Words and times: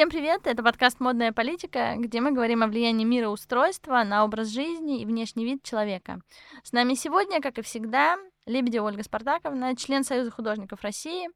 Всем 0.00 0.08
привет! 0.08 0.46
Это 0.46 0.62
подкаст 0.62 0.98
«Модная 0.98 1.30
политика», 1.30 1.94
где 1.98 2.22
мы 2.22 2.32
говорим 2.32 2.62
о 2.62 2.68
влиянии 2.68 3.04
мироустройства 3.04 4.02
на 4.02 4.24
образ 4.24 4.48
жизни 4.48 5.02
и 5.02 5.04
внешний 5.04 5.44
вид 5.44 5.62
человека. 5.62 6.22
С 6.62 6.72
нами 6.72 6.94
сегодня, 6.94 7.42
как 7.42 7.58
и 7.58 7.62
всегда, 7.62 8.16
Лебедева 8.46 8.86
Ольга 8.86 9.02
Спартаковна, 9.02 9.76
член 9.76 10.02
Союза 10.02 10.30
художников 10.30 10.80
России, 10.80 11.28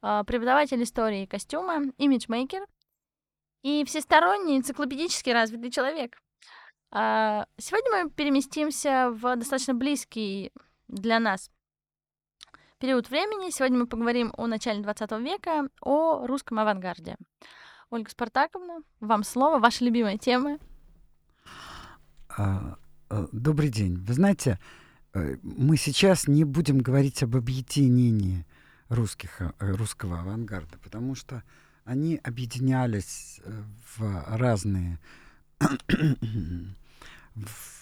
а, 0.00 0.24
преподаватель 0.24 0.82
истории 0.82 1.24
и 1.24 1.26
костюма, 1.26 1.82
имиджмейкер 1.98 2.64
и 3.62 3.84
всесторонний 3.84 4.56
энциклопедически 4.56 5.28
развитый 5.28 5.70
человек. 5.70 6.16
А, 6.90 7.44
сегодня 7.58 7.90
мы 7.90 8.10
переместимся 8.10 9.10
в 9.10 9.36
достаточно 9.36 9.74
близкий 9.74 10.50
для 10.88 11.20
нас 11.20 11.50
период 12.78 13.10
времени. 13.10 13.50
Сегодня 13.50 13.80
мы 13.80 13.86
поговорим 13.86 14.32
о 14.38 14.46
начале 14.46 14.80
20 14.80 15.12
века, 15.20 15.68
о 15.82 16.26
русском 16.26 16.58
авангарде. 16.58 17.18
Ольга 17.90 18.10
Спартаковна, 18.10 18.82
вам 19.00 19.24
слово, 19.24 19.58
ваша 19.58 19.82
любимая 19.82 20.18
тема. 20.18 20.58
А, 22.28 22.76
а, 23.08 23.28
добрый 23.32 23.70
день. 23.70 23.96
Вы 23.96 24.12
знаете, 24.12 24.58
э, 25.14 25.38
мы 25.42 25.78
сейчас 25.78 26.28
не 26.28 26.44
будем 26.44 26.80
говорить 26.80 27.22
об 27.22 27.34
объединении 27.34 28.44
русских, 28.90 29.40
э, 29.40 29.52
русского 29.58 30.20
авангарда, 30.20 30.76
потому 30.78 31.14
что 31.14 31.42
они 31.84 32.20
объединялись 32.22 33.40
э, 33.42 33.62
в 33.96 34.36
разные 34.36 34.98
в 37.34 37.77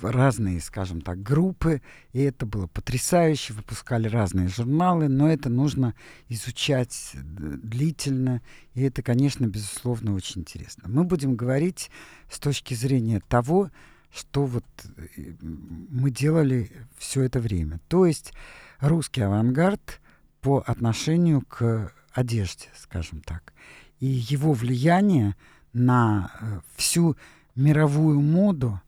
разные, 0.00 0.60
скажем 0.60 1.00
так, 1.00 1.22
группы, 1.22 1.82
и 2.12 2.20
это 2.20 2.46
было 2.46 2.66
потрясающе, 2.66 3.52
выпускали 3.52 4.08
разные 4.08 4.48
журналы, 4.48 5.08
но 5.08 5.30
это 5.30 5.48
нужно 5.48 5.94
изучать 6.28 7.12
длительно, 7.14 8.40
и 8.74 8.82
это, 8.82 9.02
конечно, 9.02 9.46
безусловно, 9.46 10.14
очень 10.14 10.42
интересно. 10.42 10.84
Мы 10.86 11.04
будем 11.04 11.34
говорить 11.34 11.90
с 12.30 12.38
точки 12.38 12.74
зрения 12.74 13.20
того, 13.28 13.70
что 14.10 14.46
вот 14.46 14.64
э, 14.96 15.34
мы 15.40 16.10
делали 16.10 16.70
все 16.96 17.22
это 17.22 17.40
время. 17.40 17.80
То 17.88 18.06
есть 18.06 18.32
русский 18.80 19.20
авангард 19.20 20.00
по 20.40 20.62
отношению 20.66 21.42
к 21.42 21.92
одежде, 22.12 22.68
скажем 22.76 23.20
так, 23.20 23.52
и 24.00 24.06
его 24.06 24.52
влияние 24.52 25.34
на 25.72 26.30
э, 26.40 26.60
всю 26.76 27.16
мировую 27.54 28.20
моду– 28.20 28.80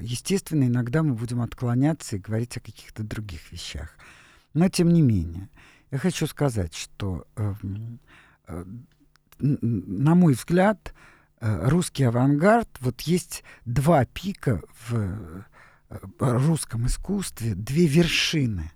естественно, 0.00 0.64
иногда 0.64 1.02
мы 1.02 1.14
будем 1.14 1.40
отклоняться 1.40 2.16
и 2.16 2.20
говорить 2.20 2.56
о 2.56 2.60
каких-то 2.60 3.02
других 3.02 3.52
вещах. 3.52 3.96
Но 4.54 4.68
тем 4.68 4.88
не 4.88 5.02
менее, 5.02 5.48
я 5.90 5.98
хочу 5.98 6.26
сказать, 6.26 6.74
что, 6.74 7.26
э, 7.36 7.54
э, 8.48 8.64
на 9.38 10.14
мой 10.14 10.34
взгляд, 10.34 10.94
э, 11.40 11.68
русский 11.68 12.04
авангард, 12.04 12.68
вот 12.80 13.00
есть 13.02 13.44
два 13.64 14.04
пика 14.04 14.62
в 14.88 14.94
э, 14.94 15.42
русском 16.18 16.86
искусстве, 16.86 17.54
две 17.54 17.86
вершины, 17.86 18.72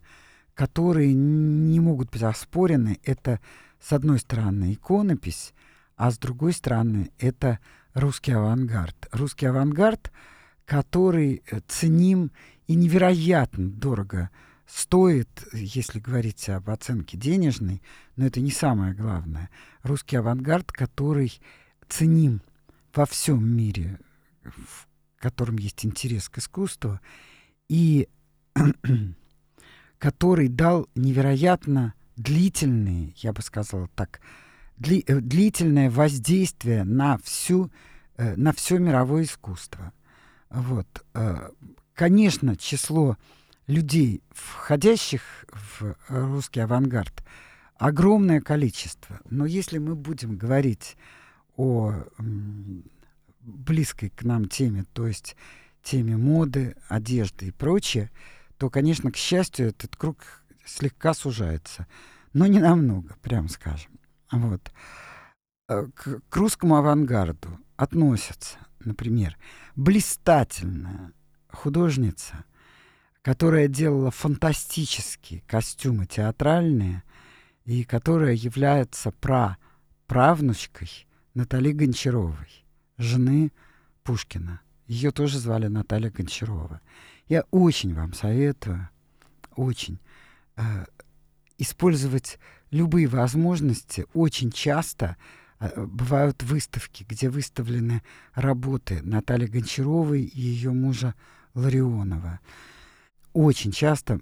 которые 0.54 1.12
не 1.12 1.80
могут 1.80 2.10
быть 2.10 2.22
оспорены. 2.22 2.98
Это, 3.04 3.40
с 3.80 3.92
одной 3.92 4.18
стороны, 4.18 4.74
иконопись, 4.74 5.54
а 5.96 6.10
с 6.10 6.18
другой 6.18 6.52
стороны, 6.52 7.10
это 7.18 7.58
русский 7.94 8.32
авангард. 8.32 9.08
Русский 9.12 9.46
авангард— 9.46 10.10
который 10.66 11.42
э, 11.50 11.60
ценим 11.68 12.30
и 12.66 12.74
невероятно 12.74 13.68
дорого 13.68 14.30
стоит, 14.66 15.28
если 15.52 15.98
говорить 15.98 16.48
об 16.48 16.70
оценке 16.70 17.16
денежной, 17.16 17.82
но 18.16 18.26
это 18.26 18.40
не 18.40 18.50
самое 18.50 18.94
главное. 18.94 19.50
Русский 19.82 20.16
авангард, 20.16 20.72
который 20.72 21.38
ценим 21.88 22.40
во 22.94 23.04
всем 23.04 23.46
мире, 23.46 24.00
в 24.42 24.86
котором 25.18 25.58
есть 25.58 25.84
интерес 25.84 26.28
к 26.28 26.38
искусству, 26.38 26.98
и 27.68 28.08
который 29.98 30.48
дал 30.48 30.88
невероятно 30.94 31.94
длительные, 32.16 33.12
я 33.16 33.32
бы 33.32 33.42
сказала 33.42 33.88
так, 33.94 34.20
дли, 34.78 35.04
э, 35.06 35.20
длительное 35.20 35.90
воздействие 35.90 36.84
на 36.84 37.18
всю, 37.18 37.70
э, 38.16 38.34
на 38.36 38.52
все 38.52 38.78
мировое 38.78 39.24
искусство– 39.24 39.92
вот. 40.54 40.86
Э, 41.14 41.50
конечно, 41.94 42.56
число 42.56 43.16
людей, 43.66 44.22
входящих 44.30 45.22
в 45.52 45.96
русский 46.08 46.60
авангард, 46.60 47.24
огромное 47.76 48.40
количество. 48.40 49.20
Но 49.28 49.46
если 49.46 49.78
мы 49.78 49.96
будем 49.96 50.36
говорить 50.36 50.96
о 51.56 52.04
близкой 53.40 54.10
к 54.10 54.22
нам 54.22 54.48
теме, 54.48 54.84
то 54.92 55.06
есть 55.08 55.36
теме 55.82 56.16
моды, 56.16 56.76
одежды 56.88 57.48
и 57.48 57.50
прочее, 57.50 58.10
то, 58.56 58.70
конечно, 58.70 59.10
к 59.10 59.16
счастью, 59.16 59.68
этот 59.68 59.96
круг 59.96 60.18
слегка 60.64 61.14
сужается. 61.14 61.86
Но 62.32 62.46
не 62.46 62.60
намного, 62.60 63.16
прям 63.22 63.48
скажем. 63.48 63.90
Вот. 64.30 64.72
Э, 65.68 65.86
к, 65.94 66.20
к 66.28 66.36
русскому 66.36 66.76
авангарду 66.76 67.58
относятся 67.76 68.58
например, 68.84 69.36
блистательная 69.76 71.12
художница, 71.48 72.44
которая 73.22 73.68
делала 73.68 74.10
фантастические 74.10 75.42
костюмы 75.46 76.06
театральные 76.06 77.02
и 77.64 77.84
которая 77.84 78.34
является 78.34 79.10
пра 79.10 79.56
правнучкой 80.06 81.06
Натали 81.32 81.72
Гончаровой, 81.72 82.64
жены 82.98 83.50
Пушкина. 84.02 84.60
Ее 84.86 85.10
тоже 85.10 85.38
звали 85.38 85.66
Наталья 85.68 86.10
Гончарова. 86.10 86.80
Я 87.26 87.44
очень 87.50 87.94
вам 87.94 88.12
советую, 88.12 88.88
очень, 89.56 89.98
э, 90.56 90.84
использовать 91.56 92.38
любые 92.70 93.06
возможности 93.06 94.04
очень 94.12 94.50
часто 94.50 95.16
бывают 95.76 96.42
выставки, 96.42 97.04
где 97.08 97.28
выставлены 97.28 98.02
работы 98.34 99.00
Натальи 99.02 99.46
Гончаровой 99.46 100.22
и 100.22 100.40
ее 100.40 100.72
мужа 100.72 101.14
Ларионова. 101.54 102.40
Очень 103.32 103.72
часто 103.72 104.20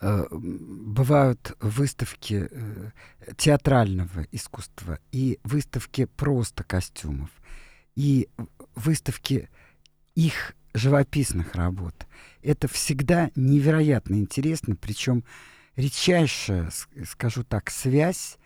э, 0.00 0.26
бывают 0.30 1.56
выставки 1.60 2.48
э, 2.50 2.90
театрального 3.36 4.26
искусства 4.32 4.98
и 5.12 5.38
выставки 5.44 6.06
просто 6.06 6.64
костюмов, 6.64 7.30
и 7.94 8.28
выставки 8.74 9.48
их 10.14 10.54
живописных 10.74 11.54
работ. 11.54 12.06
Это 12.42 12.68
всегда 12.68 13.30
невероятно 13.34 14.16
интересно, 14.16 14.76
причем 14.76 15.24
редчайшая, 15.76 16.70
скажу 17.06 17.44
так, 17.44 17.70
связь 17.70 18.38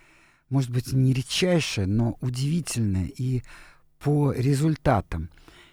может 0.53 0.71
быть, 0.71 0.93
не 0.93 1.15
редчайшая, 1.15 1.87
но 1.87 2.19
удивительная 2.21 3.07
и 3.07 3.43
по 3.99 4.33
результатам. 4.33 5.31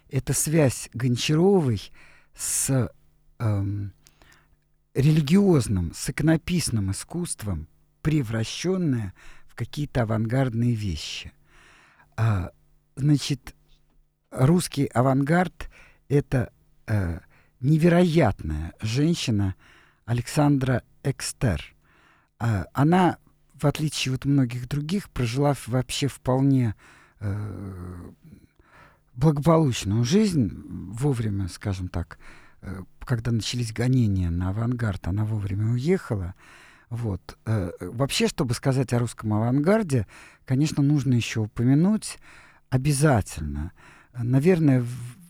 Это 0.08 0.32
связь 0.32 0.88
Гончаровой 0.94 1.92
с 2.34 2.90
эм, 3.38 3.92
религиозным, 4.94 5.92
с 5.94 6.08
иконописным 6.08 6.92
искусством, 6.92 7.68
превращенная 8.00 9.12
в 9.48 9.54
какие-то 9.54 10.02
авангардные 10.02 10.74
вещи. 10.74 11.32
А, 12.16 12.50
значит, 12.96 13.54
русский 14.30 14.86
авангард— 14.86 15.68
это 16.08 16.54
э, 16.86 17.20
невероятная 17.60 18.72
женщина 18.80 19.56
Александра 20.06 20.84
Экстер. 21.02 21.74
А, 22.38 22.64
она 22.72 23.18
в 23.60 23.66
отличие 23.66 24.14
от 24.14 24.24
многих 24.24 24.68
других, 24.68 25.10
прожила 25.10 25.54
вообще 25.66 26.08
вполне 26.08 26.74
э, 27.20 28.10
благополучную 29.14 30.04
жизнь 30.04 30.50
вовремя, 30.92 31.48
скажем 31.48 31.88
так, 31.88 32.18
э, 32.62 32.82
когда 33.00 33.30
начались 33.30 33.72
гонения 33.72 34.30
на 34.30 34.50
авангард, 34.50 35.08
она 35.08 35.24
вовремя 35.24 35.72
уехала. 35.72 36.34
Вот. 36.88 37.38
Э, 37.44 37.70
вообще, 37.80 38.28
чтобы 38.28 38.54
сказать 38.54 38.92
о 38.92 38.98
русском 38.98 39.34
авангарде, 39.34 40.06
конечно, 40.44 40.82
нужно 40.82 41.14
еще 41.14 41.40
упомянуть 41.40 42.18
обязательно. 42.70 43.72
Наверное, 44.14 44.84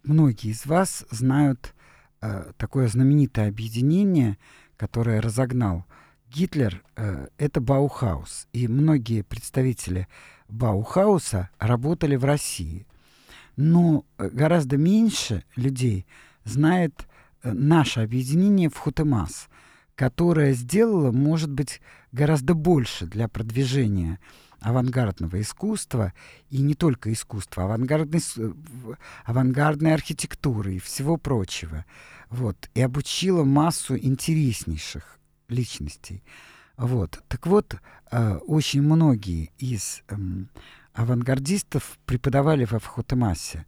многие 0.04 0.50
из 0.50 0.66
вас 0.66 1.04
знают 1.10 1.74
э, 2.20 2.52
такое 2.56 2.88
знаменитое 2.88 3.48
объединение, 3.48 4.38
которое 4.76 5.20
разогнал 5.20 5.84
Гитлер 6.30 6.84
э,— 6.94 7.26
это 7.38 7.60
Баухаус, 7.60 8.46
и 8.52 8.68
многие 8.68 9.22
представители 9.22 10.06
Баухауса 10.48 11.50
работали 11.58 12.14
в 12.14 12.24
России. 12.24 12.86
Но 13.56 14.04
э, 14.16 14.28
гораздо 14.28 14.76
меньше 14.76 15.42
людей 15.56 16.06
знает 16.44 17.08
э, 17.42 17.52
наше 17.52 18.00
объединение 18.00 18.68
ВХУТЕМАС, 18.68 19.48
которое 19.96 20.52
сделало, 20.52 21.10
может 21.10 21.50
быть, 21.50 21.80
гораздо 22.12 22.54
больше 22.54 23.06
для 23.06 23.26
продвижения 23.26 24.20
авангардного 24.60 25.40
искусства, 25.40 26.12
и 26.48 26.58
не 26.58 26.74
только 26.74 27.12
искусства, 27.12 27.64
авангардной, 27.64 28.20
авангардной 29.24 29.94
архитектуры 29.94 30.76
и 30.76 30.78
всего 30.78 31.16
прочего. 31.16 31.84
Вот, 32.28 32.70
и 32.74 32.82
обучила 32.82 33.42
массу 33.42 33.96
интереснейших 33.96 35.19
личностей. 35.50 36.22
Вот. 36.76 37.22
Так 37.28 37.46
вот, 37.46 37.76
э, 38.10 38.36
очень 38.46 38.82
многие 38.82 39.50
из 39.58 40.02
э, 40.08 40.16
авангардистов 40.94 41.98
преподавали 42.06 42.64
во 42.64 42.78
Вхотемасе. 42.78 43.66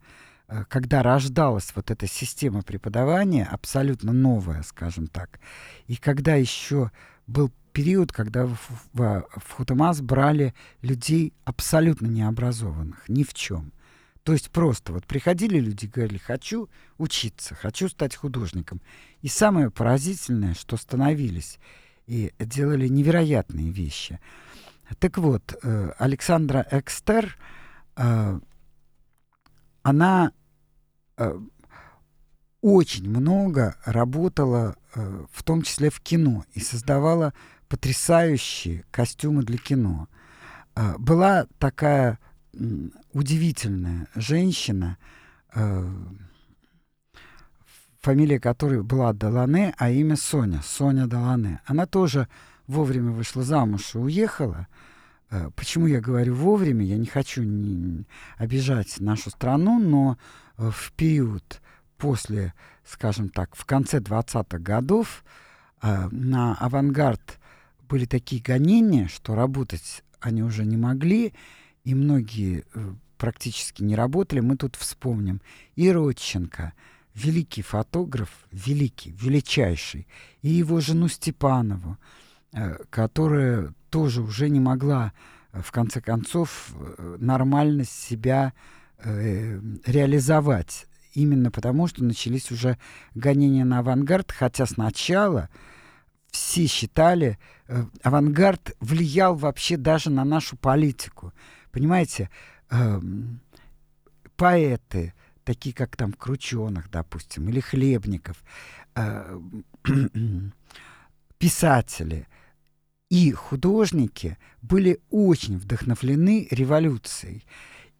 Э, 0.49 0.64
когда 0.69 1.02
рождалась 1.02 1.73
вот 1.75 1.90
эта 1.90 2.06
система 2.06 2.62
преподавания, 2.62 3.44
абсолютно 3.44 4.12
новая, 4.12 4.62
скажем 4.62 5.08
так, 5.08 5.40
и 5.87 5.96
когда 5.96 6.37
еще 6.37 6.90
был 7.26 7.50
период, 7.73 8.12
когда 8.12 8.46
в, 8.46 8.58
в, 8.93 9.26
в 9.37 9.52
Хутамас 9.52 10.00
брали 10.00 10.55
людей 10.82 11.32
абсолютно 11.44 12.06
необразованных, 12.06 13.08
ни 13.08 13.25
в 13.25 13.34
чем. 13.34 13.73
То 14.24 14.32
есть 14.32 14.50
просто 14.50 14.92
вот 14.92 15.06
приходили 15.06 15.58
люди 15.58 15.86
и 15.86 15.88
говорили, 15.88 16.19
хочу 16.19 16.69
учиться, 16.96 17.54
хочу 17.54 17.88
стать 17.88 18.14
художником. 18.14 18.80
И 19.20 19.28
самое 19.28 19.70
поразительное, 19.70 20.54
что 20.54 20.76
становились 20.76 21.58
и 22.06 22.32
делали 22.38 22.86
невероятные 22.86 23.70
вещи. 23.70 24.20
Так 24.98 25.19
вот, 25.19 25.56
э, 25.62 25.92
Александра 25.98 26.66
Экстер, 26.70 27.36
э, 27.96 28.40
она 29.82 30.32
э, 31.16 31.38
очень 32.60 33.08
много 33.08 33.76
работала, 33.84 34.76
в 34.94 35.42
том 35.42 35.62
числе 35.62 35.88
в 35.90 36.00
кино, 36.00 36.44
и 36.52 36.60
создавала 36.60 37.32
потрясающие 37.66 38.84
костюмы 38.90 39.42
для 39.42 39.56
кино. 39.56 40.06
Была 40.98 41.46
такая 41.58 42.19
удивительная 43.12 44.08
женщина, 44.14 44.99
фамилия 48.02 48.40
которой 48.40 48.82
была 48.82 49.12
Далане, 49.12 49.75
а 49.78 49.90
имя 49.90 50.16
Соня, 50.16 50.60
Соня 50.62 51.06
Далане. 51.06 51.60
Она 51.66 51.87
тоже 51.87 52.28
вовремя 52.66 53.12
вышла 53.12 53.43
замуж 53.43 53.94
и 53.94 53.99
уехала. 53.99 54.66
Э, 55.31 55.50
почему 55.54 55.87
я 55.87 56.00
говорю 56.00 56.34
вовремя? 56.34 56.84
Я 56.84 56.99
не 56.99 57.06
хочу 57.06 57.43
не 57.43 58.04
обижать 58.37 59.00
нашу 59.00 59.31
страну, 59.31 59.78
но 59.78 60.19
э, 60.58 60.70
в 60.70 60.93
период 60.93 61.62
после, 61.96 62.55
скажем 62.84 63.28
так, 63.28 63.55
в 63.55 63.64
конце 63.64 63.98
20-х 63.98 64.58
годов 64.58 65.25
э, 65.81 66.08
на 66.10 66.56
авангард 66.56 67.38
были 67.88 68.05
такие 68.05 68.43
гонения, 68.43 69.08
что 69.08 69.34
работать 69.34 70.02
они 70.20 70.43
уже 70.43 70.64
не 70.64 70.76
могли, 70.76 71.32
и 71.84 71.94
многие 71.94 72.64
практически 73.23 73.84
не 73.84 73.94
работали. 73.94 74.40
Мы 74.40 74.56
тут 74.56 74.75
вспомним 74.75 75.40
и 75.76 75.93
Родченко, 75.93 76.73
великий 77.14 77.62
фотограф, 77.62 78.31
великий, 78.50 79.12
величайший, 79.12 80.08
и 80.43 80.49
его 80.49 80.81
жену 80.81 81.06
Степанову, 81.06 81.99
э, 82.52 82.79
которая 82.90 83.75
тоже 83.90 84.23
уже 84.23 84.49
не 84.49 84.58
могла, 84.58 85.12
э, 85.52 85.62
в 85.62 85.70
конце 85.70 86.00
концов, 86.00 86.75
э, 86.75 87.17
нормально 87.20 87.84
себя 87.84 88.52
реализовать. 89.05 90.87
Именно 91.12 91.50
потому, 91.50 91.88
что 91.88 92.05
начались 92.05 92.52
уже 92.52 92.79
гонения 93.17 93.64
на 93.64 93.81
авангард, 93.81 94.31
хотя 94.31 94.64
сначала 94.64 95.49
все 96.31 96.67
считали, 96.69 97.37
авангард 98.05 98.76
влиял 98.79 99.34
вообще 99.34 99.76
даже 99.76 100.08
на 100.08 100.25
нашу 100.25 100.56
политику. 100.56 101.32
Понимаете, 101.72 102.30
эм, 102.70 103.40
поэты, 104.36 105.14
такие 105.42 105.74
как 105.74 105.96
там 105.96 106.12
Крученых, 106.12 106.90
допустим, 106.90 107.48
или 107.48 107.60
Хлебников, 107.60 108.44
э, 108.94 109.40
писатели 111.38 112.28
и 113.08 113.32
художники 113.32 114.38
были 114.62 115.00
очень 115.10 115.58
вдохновлены 115.58 116.48
революцией. 116.50 117.44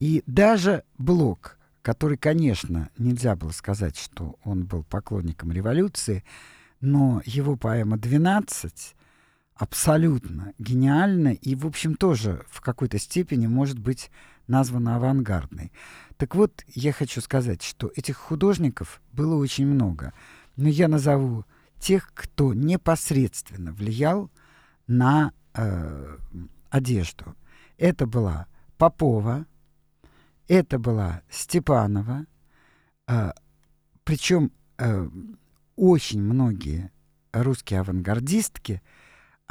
И 0.00 0.22
даже 0.26 0.84
Блок, 0.96 1.58
который, 1.82 2.16
конечно, 2.16 2.88
нельзя 2.96 3.36
было 3.36 3.50
сказать, 3.50 3.98
что 3.98 4.36
он 4.42 4.64
был 4.64 4.84
поклонником 4.84 5.52
революции, 5.52 6.24
но 6.80 7.20
его 7.24 7.56
поэма 7.56 7.96
«12» 7.96 8.72
абсолютно 9.62 10.54
гениальна 10.58 11.28
и, 11.28 11.54
в 11.54 11.68
общем, 11.68 11.94
тоже 11.94 12.44
в 12.50 12.60
какой-то 12.60 12.98
степени 12.98 13.46
может 13.46 13.78
быть 13.78 14.10
названа 14.48 14.96
авангардной. 14.96 15.70
Так 16.16 16.34
вот, 16.34 16.64
я 16.66 16.92
хочу 16.92 17.20
сказать, 17.20 17.62
что 17.62 17.92
этих 17.94 18.16
художников 18.16 19.00
было 19.12 19.36
очень 19.36 19.68
много. 19.68 20.14
Но 20.56 20.68
я 20.68 20.88
назову 20.88 21.44
тех, 21.78 22.10
кто 22.12 22.54
непосредственно 22.54 23.72
влиял 23.72 24.32
на 24.88 25.32
э, 25.54 26.18
одежду. 26.68 27.36
Это 27.78 28.08
была 28.08 28.48
Попова, 28.78 29.46
это 30.48 30.80
была 30.80 31.22
Степанова, 31.30 32.26
э, 33.06 33.30
причем 34.02 34.50
э, 34.78 35.08
очень 35.76 36.20
многие 36.20 36.90
русские 37.32 37.78
авангардистки, 37.78 38.82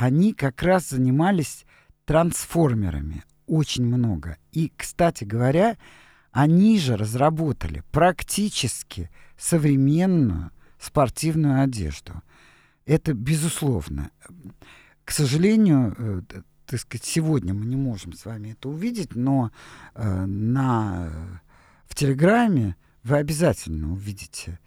они 0.01 0.33
как 0.33 0.63
раз 0.63 0.89
занимались 0.89 1.63
трансформерами, 2.06 3.24
очень 3.45 3.86
много. 3.86 4.38
И, 4.51 4.74
кстати 4.75 5.25
говоря, 5.25 5.77
они 6.31 6.80
же 6.80 6.98
разработали 6.98 7.83
практически 7.92 9.12
современную 9.38 10.50
спортивную 10.80 11.62
одежду. 11.62 12.24
Это 12.88 13.13
безусловно. 13.13 14.09
К 15.06 15.12
сожалению, 15.12 15.94
э, 15.95 16.21
так 16.65 16.80
сказать, 16.80 17.06
сегодня 17.06 17.54
мы 17.54 17.68
не 17.68 17.75
можем 17.75 18.13
с 18.13 18.25
вами 18.25 18.54
это 18.54 18.69
увидеть, 18.69 19.15
но 19.15 19.51
э, 19.94 20.25
на, 20.25 21.12
в 21.86 21.94
Телеграме 21.94 22.75
вы 23.04 23.18
обязательно 23.18 23.94
увидите 23.94 24.59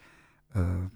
э, 0.53 0.89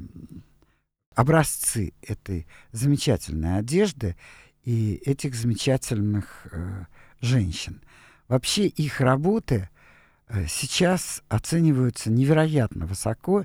образцы 1.18 1.92
этой 2.02 2.46
замечательной 2.72 3.58
одежды 3.58 4.16
и 4.64 5.00
этих 5.04 5.34
замечательных 5.34 6.46
э, 6.52 6.84
женщин. 7.20 7.82
Вообще 8.28 8.66
их 8.66 9.00
работы 9.00 9.68
Э, 10.28 10.46
сейчас 10.46 11.22
оцениваются 11.28 12.10
невероятно 12.10 12.86
высоко. 12.86 13.44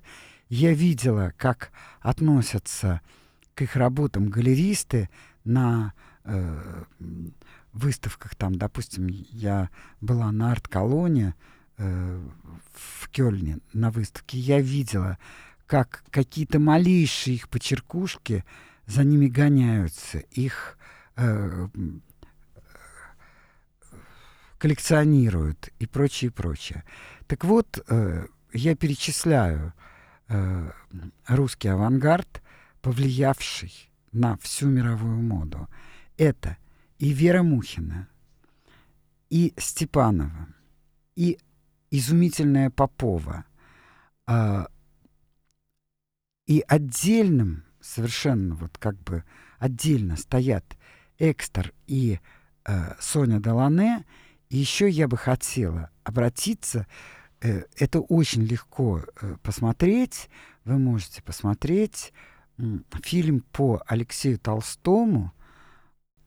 Я 0.49 0.73
видела, 0.73 1.33
как 1.37 1.71
относятся 2.01 3.01
к 3.55 3.61
их 3.61 3.75
работам 3.75 4.29
галеристы 4.29 5.09
на 5.43 5.93
э, 6.25 6.83
выставках. 7.71 8.35
Там, 8.35 8.55
допустим, 8.55 9.07
я 9.07 9.69
была 10.01 10.31
на 10.31 10.51
арт-колоне 10.51 11.35
э, 11.77 12.21
в 12.73 13.09
Кёльне 13.09 13.59
на 13.71 13.89
выставке. 13.89 14.37
Я 14.37 14.59
видела, 14.59 15.17
как 15.73 16.03
какие-то 16.11 16.59
малейшие 16.59 17.37
их 17.37 17.49
почеркушки 17.49 18.45
за 18.85 19.03
ними 19.03 19.25
гоняются. 19.25 20.19
Их 20.19 20.77
э, 21.15 21.67
коллекционируют 24.59 25.69
и 25.79 25.87
прочее, 25.87 26.29
прочее. 26.29 26.83
Так 27.25 27.43
вот, 27.43 27.83
э, 27.87 28.27
я 28.53 28.75
перечисляю 28.75 29.73
э, 30.27 30.71
русский 31.25 31.69
авангард, 31.69 32.43
повлиявший 32.83 33.89
на 34.11 34.37
всю 34.37 34.67
мировую 34.67 35.23
моду. 35.23 35.67
Это 36.17 36.57
и 36.99 37.13
Вера 37.13 37.41
Мухина, 37.41 38.07
и 39.31 39.55
Степанова, 39.57 40.49
и 41.15 41.39
изумительная 41.89 42.69
Попова, 42.69 43.45
э, 44.27 44.65
и 46.45 46.63
отдельным, 46.67 47.63
совершенно 47.79 48.55
вот 48.55 48.77
как 48.77 48.97
бы 49.03 49.23
отдельно 49.59 50.17
стоят 50.17 50.65
Экстер 51.19 51.73
и 51.87 52.19
э, 52.65 52.93
Соня 52.99 53.39
Долане– 53.39 54.05
еще 54.53 54.87
я 54.87 55.07
бы 55.07 55.17
хотела 55.17 55.89
обратиться, 56.03 56.85
э, 57.41 57.63
это 57.75 57.99
очень 58.01 58.43
легко 58.43 59.01
э, 59.01 59.35
посмотреть, 59.41 60.29
вы 60.63 60.77
можете 60.77 61.23
посмотреть 61.23 62.13
фильм 63.01 63.41
по 63.51 63.81
Алексею 63.87 64.37
Толстому, 64.37 65.33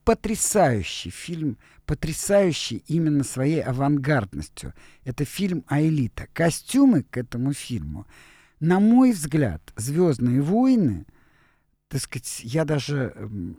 потрясающий 0.04 1.10
фильм, 1.10 1.56
потрясающий 1.84 2.82
именно 2.88 3.22
своей 3.22 3.62
авангардностью. 3.62 4.74
Это 5.04 5.24
фильм 5.24 5.64
«Аэлита». 5.68 6.26
Костюмы 6.32 7.04
к 7.04 7.16
этому 7.16 7.52
фильму, 7.52 8.06
на 8.60 8.80
мой 8.80 9.12
взгляд, 9.12 9.62
«Звездные 9.76 10.40
войны», 10.40 11.06
так 11.88 12.00
сказать, 12.00 12.40
я 12.42 12.64
даже 12.64 13.14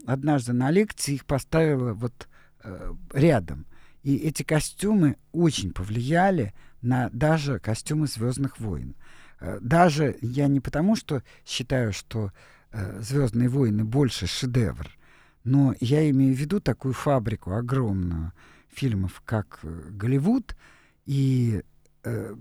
однажды 0.05 0.53
на 0.53 0.69
лекции 0.71 1.15
их 1.15 1.25
поставила 1.25 1.93
вот 1.93 2.27
э, 2.63 2.93
рядом– 3.13 3.65
И 4.07 4.15
эти 4.15 4.43
костюмы 4.43 5.17
очень 5.33 5.73
повлияли 5.73 6.53
на 6.81 7.09
даже 7.09 7.59
костюмы 7.59 8.07
Звездных 8.07 8.57
войн. 8.57 8.95
Э, 9.41 9.59
даже 9.61 10.17
я 10.21 10.47
не 10.47 10.61
потому, 10.61 10.95
что 10.95 11.23
считаю, 11.45 11.91
что 11.91 12.31
э, 12.71 13.01
Звездные 13.01 13.49
войны 13.49 13.83
больше 13.83 14.25
шедевр, 14.25 14.87
но 15.43 15.75
я 15.81 16.09
имею 16.09 16.33
в 16.33 16.39
виду 16.39 16.61
такую 16.61 16.93
фабрику 16.93 17.51
огромную 17.51 18.31
фильмов, 18.69 19.21
как 19.25 19.59
э, 19.63 19.89
Голливуд, 19.89 20.55
и 21.05 21.63
э, 22.03 22.35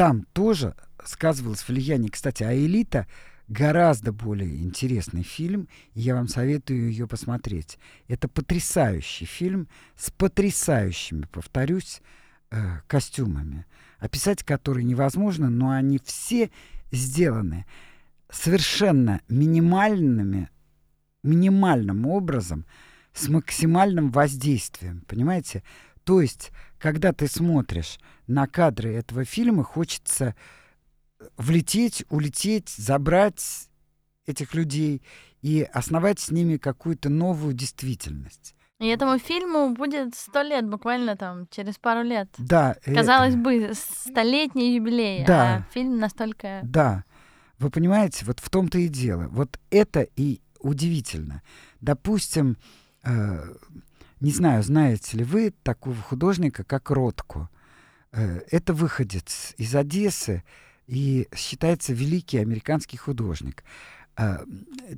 там 0.00 0.22
тоже 0.32 0.74
сказывалось 1.04 1.68
влияние. 1.68 2.10
Кстати, 2.10 2.42
а 2.42 2.54
«Элита» 2.56 3.06
гораздо 3.48 4.12
более 4.12 4.62
интересный 4.62 5.22
фильм, 5.22 5.68
и 5.92 6.00
я 6.00 6.14
вам 6.14 6.26
советую 6.26 6.88
ее 6.88 7.06
посмотреть. 7.06 7.78
Это 8.08 8.26
потрясающий 8.26 9.26
фильм 9.26 9.68
с 9.96 10.10
потрясающими, 10.10 11.26
повторюсь, 11.30 12.00
э, 12.50 12.80
костюмами, 12.86 13.66
описать 13.98 14.42
которые 14.42 14.84
невозможно, 14.84 15.50
но 15.50 15.68
они 15.68 16.00
все 16.02 16.50
сделаны 16.90 17.66
совершенно 18.30 19.20
минимальными, 19.28 20.48
минимальным 21.22 22.06
образом, 22.06 22.64
с 23.12 23.28
максимальным 23.28 24.10
воздействием, 24.10 25.02
понимаете? 25.06 25.62
То 26.04 26.20
есть, 26.20 26.50
когда 26.78 27.12
ты 27.12 27.28
смотришь 27.28 27.98
на 28.26 28.46
кадры 28.46 28.92
этого 28.94 29.24
фильма, 29.24 29.64
хочется 29.64 30.34
влететь, 31.36 32.04
улететь, 32.10 32.68
забрать 32.70 33.68
этих 34.26 34.54
людей 34.54 35.02
и 35.42 35.62
основать 35.62 36.20
с 36.20 36.30
ними 36.30 36.56
какую-то 36.56 37.08
новую 37.08 37.54
действительность. 37.54 38.54
И 38.78 38.86
этому 38.86 39.18
фильму 39.18 39.74
будет 39.74 40.14
сто 40.14 40.40
лет, 40.40 40.66
буквально 40.66 41.14
там, 41.14 41.46
через 41.50 41.76
пару 41.76 42.02
лет. 42.02 42.30
Да. 42.38 42.76
Казалось 42.84 43.34
это... 43.34 43.42
бы, 43.42 43.72
столетний 43.74 44.76
юбилей, 44.76 45.24
да. 45.26 45.56
а 45.56 45.72
фильм 45.74 45.98
настолько... 45.98 46.60
Да. 46.62 47.04
Вы 47.58 47.68
понимаете, 47.68 48.24
вот 48.24 48.40
в 48.40 48.48
том-то 48.48 48.78
и 48.78 48.88
дело. 48.88 49.28
Вот 49.28 49.60
это 49.70 50.00
и 50.16 50.40
удивительно. 50.60 51.42
Допустим, 51.82 52.56
э, 53.04 53.54
не 54.20 54.32
знаю, 54.32 54.62
знаете 54.62 55.16
ли 55.16 55.24
вы 55.24 55.52
такого 55.62 55.96
художника, 55.96 56.62
как 56.64 56.90
Ротко. 56.90 57.48
Э, 58.12 58.40
это 58.50 58.74
выходец 58.74 59.54
из 59.56 59.74
Одессы 59.74 60.44
и 60.86 61.28
считается 61.34 61.92
великий 61.92 62.38
американский 62.38 62.96
художник. 62.96 63.64
А, 64.16 64.44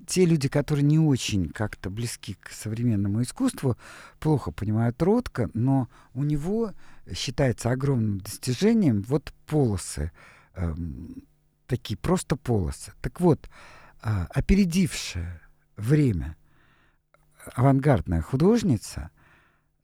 те 0.07 0.25
люди, 0.25 0.49
которые 0.49 0.83
не 0.83 0.99
очень 0.99 1.50
как-то 1.50 1.91
близки 1.91 2.35
к 2.35 2.50
современному 2.50 3.23
искусству, 3.23 3.76
плохо 4.19 4.50
понимают 4.50 5.00
Ротко, 5.00 5.49
но 5.55 5.88
у 6.14 6.25
него 6.25 6.73
считается 7.14 7.71
огромным 7.71 8.19
достижением 8.19 9.02
вот 9.02 9.33
полосы, 9.47 10.11
э, 10.55 10.75
такие 11.69 11.97
просто 11.97 12.37
полосы. 12.37 12.93
Так 13.00 13.21
вот, 13.21 13.49
э, 14.02 14.26
опередившая 14.31 15.41
время 15.76 16.37
авангардная 17.55 18.23
художница 18.23 19.11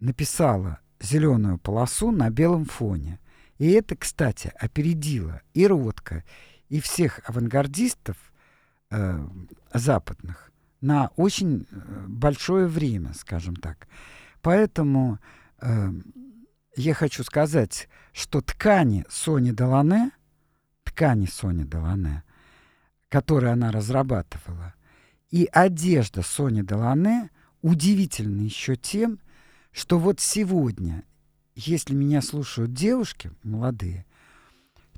написала 0.00 0.80
зеленую 1.00 1.58
полосу 1.58 2.10
на 2.10 2.30
белом 2.30 2.64
фоне. 2.64 3.20
И 3.58 3.70
это, 3.70 3.96
кстати, 3.96 4.52
опередило 4.58 5.42
и 5.54 5.66
Ротко, 5.66 6.24
и 6.68 6.80
всех 6.80 7.20
авангардистов 7.28 8.16
э, 8.90 9.26
западных 9.74 10.52
на 10.80 11.10
очень 11.16 11.66
э, 11.70 12.04
большое 12.06 12.66
время, 12.66 13.14
скажем 13.14 13.56
так. 13.56 13.88
Поэтому 14.42 15.18
э, 15.60 15.90
я 16.76 16.94
хочу 16.94 17.24
сказать, 17.24 17.88
что 18.12 18.40
ткани 18.40 19.04
Сони 19.08 19.50
Делане, 19.50 20.12
ткани 20.84 21.26
Сони 21.26 21.64
Делане, 21.64 22.22
которые 23.08 23.52
она 23.52 23.72
разрабатывала, 23.72 24.74
и 25.30 25.48
одежда 25.52 26.22
Сони 26.22 26.62
Делане 26.62 27.30
удивительны 27.62 28.42
еще 28.42 28.76
тем, 28.76 29.18
что 29.72 29.98
вот 29.98 30.20
сегодня, 30.20 31.04
если 31.54 31.94
меня 31.94 32.22
слушают 32.22 32.72
девушки 32.72 33.30
молодые, 33.42 34.06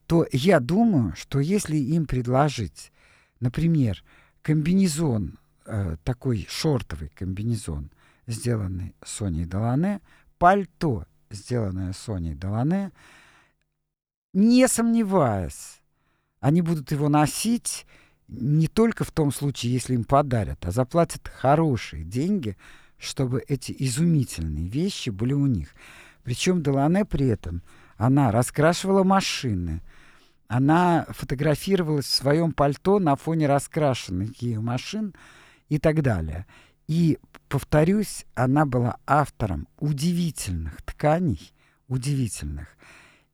то 0.07 0.27
я 0.33 0.61
думаю, 0.61 1.15
что 1.17 1.41
если 1.41 1.77
им 1.77 2.07
предложить 2.07 2.91
Например, 3.41 4.05
комбинезон, 4.43 5.39
э, 5.65 5.97
такой 6.05 6.47
шортовый 6.49 7.09
комбинезон, 7.09 7.91
сделанный 8.27 8.95
Соней 9.03 9.47
Делане, 9.47 10.03
пальто, 10.39 11.07
сделанное 11.31 11.95
Соней 11.95 12.35
Делане, 12.35 12.93
не 14.35 14.69
сомневаясь, 14.69 15.81
они 16.41 16.61
будут 16.61 16.93
его 16.93 17.09
носить 17.09 17.87
не 18.31 18.69
только 18.69 19.05
в 19.05 19.11
том 19.11 19.33
случае, 19.33 19.73
если 19.73 19.95
им 19.95 20.05
подарят, 20.05 20.65
а 20.65 20.71
заплатят 20.71 21.29
хорошие 21.29 22.05
деньги, 22.05 22.57
чтобы 22.99 23.43
эти 23.49 23.75
изумительные 23.77 24.69
вещи 24.69 25.11
были 25.11 25.33
у 25.33 25.47
них. 25.47 25.75
Причем 26.23 26.63
Делане 26.63 27.05
при 27.05 27.27
этом, 27.27 27.63
она 27.97 28.31
раскрашивала 28.31 29.03
машины, 29.03 29.83
она 30.49 31.07
фотографировалась 31.11 32.07
в 32.07 32.15
своем 32.15 32.53
пальто 32.53 32.99
на 32.99 33.17
фоне 33.17 33.47
раскрашенных 33.47 34.41
ее 34.43 34.61
машин 34.61 35.15
и 35.69 35.79
так 35.79 36.03
далее. 36.03 36.47
И, 36.89 37.19
повторюсь, 37.49 38.27
она 38.35 38.67
была 38.67 38.97
автором 39.07 39.69
удивительных 39.79 40.83
тканей, 40.83 41.53
удивительных 41.89 42.77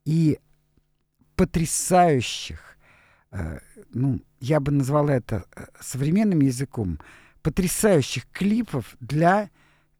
и 0.04 0.38
потрясающих, 1.36 2.75
ну, 3.92 4.20
я 4.40 4.60
бы 4.60 4.72
назвала 4.72 5.14
это 5.14 5.44
э, 5.54 5.66
современным 5.80 6.40
языком, 6.40 6.98
потрясающих 7.42 8.26
клипов 8.30 8.96
для 9.00 9.50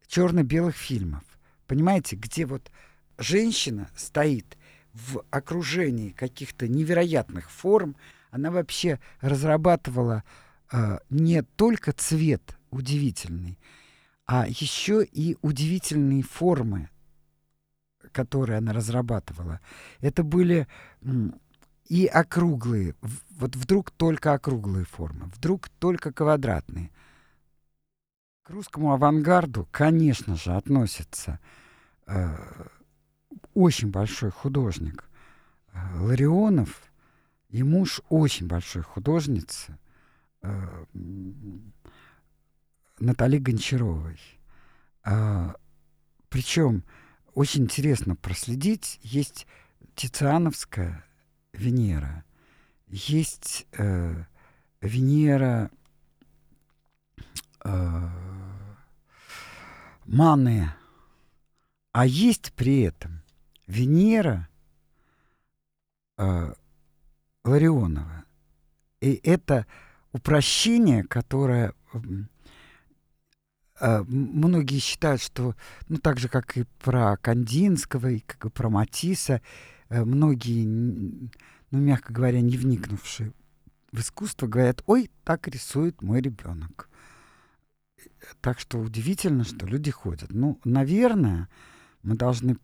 черно-белых 0.07 0.75
фильмов. 0.75 1.23
Понимаете, 1.67 2.15
где 2.15 2.45
вот 2.45 2.71
женщина 3.17 3.89
стоит 3.95 4.57
в 4.93 5.23
окружении 5.29 6.09
каких-то 6.09 6.67
невероятных 6.67 7.51
форм. 7.51 7.95
Она 8.31 8.51
вообще 8.51 8.99
разрабатывала 9.21 10.23
э, 10.71 10.99
не 11.09 11.41
только 11.41 11.93
цвет 11.93 12.57
удивительный, 12.71 13.59
а 14.25 14.47
еще 14.47 15.03
и 15.05 15.37
удивительные 15.41 16.23
формы, 16.23 16.89
которые 18.11 18.57
она 18.57 18.73
разрабатывала. 18.73 19.59
Это 20.01 20.23
были 20.23 20.67
и 21.87 22.05
округлые, 22.05 22.95
вот 23.37 23.55
вдруг 23.55 23.91
только 23.91 24.33
округлые 24.33 24.85
формы, 24.85 25.27
вдруг 25.35 25.69
только 25.69 26.11
квадратные. 26.11 26.91
К 28.43 28.49
русскому 28.49 28.93
авангарду, 28.93 29.67
конечно 29.71 30.35
же, 30.35 30.55
относятся 30.55 31.39
э, 32.07 32.35
очень 33.53 33.91
большой 33.91 34.31
художник. 34.31 35.03
Э, 35.71 35.99
Ларионов 35.99 36.81
и 37.49 37.61
муж 37.61 38.01
очень 38.09 38.47
большой 38.47 38.81
художницы 38.81 39.77
э, 40.41 40.85
Натали 42.99 43.37
Гончаровой. 43.37 44.19
Э, 45.05 45.53
причем 46.29 46.83
очень 47.35 47.65
интересно 47.65 48.15
проследить. 48.15 48.99
Есть 49.03 49.45
Тициановская 49.93 51.05
Венера, 51.53 52.23
есть 52.87 53.67
э, 53.73 54.23
Венера 54.81 55.69
э, 57.63 58.09
Маны, 60.05 60.71
а 61.91 62.05
есть 62.05 62.53
при 62.53 62.81
этом 62.81 63.21
Венера 63.67 64.47
э, 66.17 66.53
Ларионова. 67.43 68.25
И 69.01 69.19
это 69.23 69.65
упрощение, 70.11 71.03
которое 71.03 71.73
э, 73.79 74.03
многие 74.03 74.79
считают, 74.79 75.21
что, 75.21 75.55
ну, 75.87 75.97
так 75.97 76.19
же, 76.19 76.29
как 76.29 76.57
и 76.57 76.65
про 76.79 77.17
Кандинского, 77.17 78.07
и 78.07 78.19
как 78.19 78.45
и 78.45 78.49
про 78.49 78.69
Матисса, 78.69 79.41
э, 79.89 80.03
многие, 80.03 81.29
ну, 81.71 81.79
мягко 81.79 82.13
говоря, 82.13 82.41
не 82.41 82.57
вникнувшие 82.57 83.33
в 83.91 83.99
искусство, 83.99 84.47
говорят, 84.47 84.83
ой, 84.85 85.09
так 85.23 85.47
рисует 85.47 86.01
мой 86.01 86.21
ребенок. 86.21 86.89
Так 88.41 88.59
что 88.59 88.79
удивительно, 88.79 89.43
что 89.43 89.65
люди 89.65 89.91
ходят. 89.91 90.31
Ну, 90.31 90.59
наверное, 90.63 91.49
мы 92.03 92.15
должны 92.15 92.57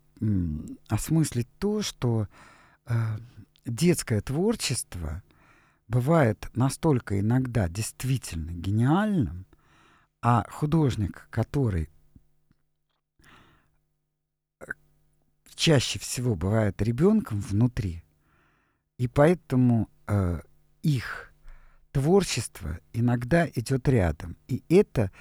осмыслить 0.88 1.50
то, 1.60 1.81
что 1.81 2.27
э, 2.86 3.17
детское 3.65 4.22
творчество 4.22 5.24
бывает 5.88 6.50
настолько 6.55 7.19
иногда 7.19 7.67
действительно 7.67 8.51
гениальным, 8.51 9.45
а 10.22 10.45
художник, 10.50 11.27
который 11.29 11.89
чаще 15.55 16.00
всего 16.00 16.36
бывают 16.36 16.81
ребенком 16.81 17.39
внутри, 17.39 18.02
и 18.97 19.07
поэтому 19.07 19.89
э, 20.07 20.41
их 20.81 21.33
творчество 21.91 22.79
иногда 22.93 23.47
идет 23.47 23.88
рядом. 23.88 24.38
И 24.47 24.63
это 24.69 25.12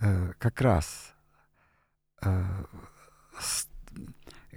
э, 0.00 0.32
как 0.38 0.60
раз 0.60 1.14
э, 2.22 2.64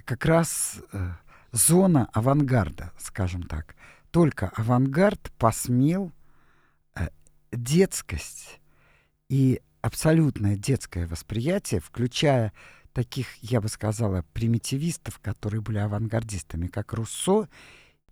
как 0.05 0.25
раз 0.25 0.79
э, 0.93 1.11
зона 1.51 2.09
авангарда, 2.13 2.93
скажем 2.97 3.43
так. 3.43 3.75
Только 4.11 4.47
авангард 4.55 5.31
посмел 5.37 6.11
э, 6.95 7.09
детскость 7.51 8.61
и 9.29 9.61
абсолютное 9.81 10.55
детское 10.55 11.07
восприятие, 11.07 11.81
включая 11.81 12.53
таких, 12.93 13.35
я 13.43 13.61
бы 13.61 13.67
сказала, 13.67 14.23
примитивистов, 14.33 15.19
которые 15.19 15.61
были 15.61 15.77
авангардистами, 15.77 16.67
как 16.67 16.93
Руссо. 16.93 17.47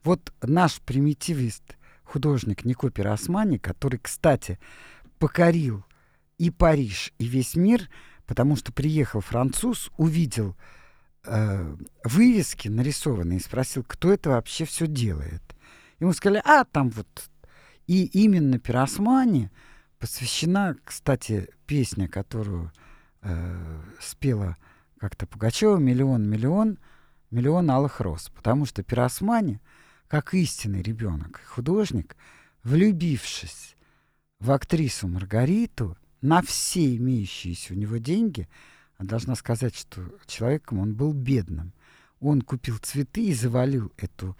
Вот 0.05 0.31
наш 0.43 0.79
примитивист, 0.81 1.63
художник 2.03 2.63
Нико 2.63 2.91
Пиросмани, 2.91 3.57
который, 3.57 3.97
кстати, 3.97 4.59
покорил 5.17 5.83
и 6.37 6.51
Париж, 6.51 7.11
и 7.17 7.25
весь 7.25 7.55
мир, 7.55 7.89
потому 8.27 8.55
что 8.55 8.71
приехал 8.71 9.21
француз, 9.21 9.89
увидел 9.97 10.55
э, 11.25 11.75
вывески 12.03 12.67
нарисованные 12.67 13.39
и 13.39 13.41
спросил, 13.41 13.83
кто 13.83 14.13
это 14.13 14.29
вообще 14.29 14.65
все 14.65 14.85
делает. 14.85 15.41
Ему 15.99 16.13
сказали, 16.13 16.39
а 16.45 16.65
там 16.65 16.91
вот. 16.91 17.07
И 17.87 18.05
именно 18.05 18.59
Пиросмани 18.59 19.49
посвящена, 19.97 20.75
кстати, 20.83 21.49
песня, 21.65 22.07
которую 22.07 22.71
э, 23.23 23.81
спела 23.99 24.57
как-то 24.99 25.25
Пугачева 25.25 25.77
«Миллион, 25.77 26.29
миллион, 26.29 26.77
миллион 27.31 27.71
алых 27.71 28.01
роз». 28.01 28.29
Потому 28.35 28.67
что 28.67 28.83
Пиросмани, 28.83 29.61
как 30.15 30.33
истинный 30.33 30.81
ребенок, 30.81 31.41
художник, 31.45 32.15
влюбившись 32.63 33.75
в 34.39 34.49
актрису 34.51 35.09
Маргариту, 35.09 35.97
на 36.21 36.41
все 36.41 36.95
имеющиеся 36.95 37.73
у 37.73 37.75
него 37.75 37.97
деньги, 37.97 38.47
а 38.95 39.03
должна 39.03 39.35
сказать, 39.35 39.75
что 39.75 40.01
человеком 40.25 40.79
он 40.79 40.93
был 40.95 41.11
бедным. 41.11 41.73
Он 42.21 42.41
купил 42.41 42.77
цветы 42.77 43.25
и 43.25 43.33
завалил 43.33 43.91
эту 43.97 44.37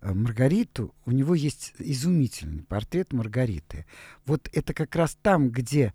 э, 0.00 0.14
Маргариту. 0.14 0.94
У 1.04 1.10
него 1.10 1.34
есть 1.34 1.74
изумительный 1.78 2.62
портрет 2.62 3.12
Маргариты. 3.12 3.84
Вот 4.24 4.48
это 4.54 4.72
как 4.72 4.96
раз 4.96 5.14
там, 5.20 5.50
где 5.50 5.92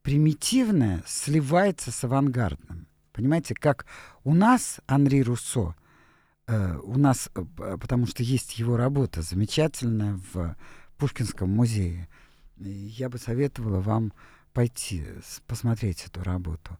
примитивное 0.00 1.04
сливается 1.06 1.92
с 1.92 2.02
авангардным. 2.02 2.88
Понимаете, 3.12 3.54
как 3.54 3.84
у 4.24 4.32
нас 4.32 4.80
Анри 4.86 5.20
Руссо, 5.20 5.74
у 6.82 6.98
нас, 6.98 7.30
э, 7.34 7.42
потому 7.80 8.06
что 8.06 8.22
есть 8.22 8.58
его 8.58 8.76
работа 8.76 9.22
замечательная 9.22 10.20
в 10.32 10.56
Пушкинском 10.96 11.50
музее. 11.50 12.08
Я 12.56 13.08
бы 13.08 13.18
советовала 13.18 13.80
вам 13.80 14.12
пойти 14.52 15.04
посмотреть 15.46 16.04
эту 16.06 16.22
работу. 16.22 16.78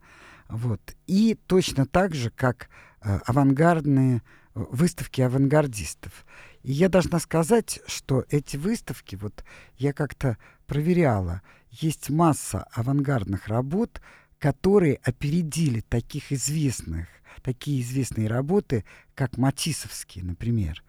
Вот. 0.48 0.80
И 1.06 1.38
точно 1.46 1.86
так 1.86 2.14
же, 2.14 2.30
как 2.30 2.68
э, 3.02 3.18
авангардные 3.24 4.16
э, 4.16 4.20
выставки 4.54 5.20
авангардистов. 5.20 6.26
И 6.62 6.72
я 6.72 6.88
должна 6.88 7.20
сказать, 7.20 7.80
что 7.86 8.24
эти 8.28 8.56
выставки, 8.56 9.16
вот 9.16 9.44
я 9.76 9.92
как-то 9.92 10.36
проверяла, 10.66 11.42
есть 11.70 12.10
масса 12.10 12.66
авангардных 12.72 13.46
работ, 13.46 14.00
которые 14.38 14.96
опередили 15.04 15.80
таких 15.80 16.32
известных, 16.32 17.06
такие 17.42 17.82
известные 17.82 18.28
работы, 18.28 18.84
как 19.14 19.36
Матисовские, 19.36 20.24
например. 20.24 20.82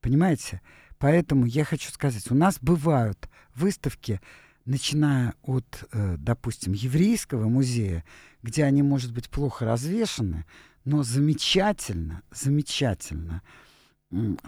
Понимаете? 0.00 0.60
Поэтому 0.98 1.46
я 1.46 1.64
хочу 1.64 1.90
сказать, 1.90 2.30
у 2.30 2.34
нас 2.34 2.58
бывают 2.60 3.28
выставки, 3.54 4.20
начиная 4.64 5.34
от, 5.42 5.84
э, 5.92 6.16
допустим, 6.18 6.72
еврейского 6.72 7.48
музея, 7.48 8.04
где 8.42 8.64
они, 8.64 8.82
может 8.82 9.12
быть, 9.12 9.28
плохо 9.28 9.64
развешаны, 9.64 10.44
но 10.84 11.02
замечательно, 11.02 12.22
замечательно 12.30 13.42